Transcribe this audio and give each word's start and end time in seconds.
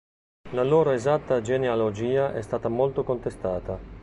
La 0.53 0.63
loro 0.63 0.89
esatta 0.89 1.41
genealogia 1.41 2.33
è 2.33 2.41
stata 2.41 2.69
molto 2.69 3.03
contestata. 3.03 3.77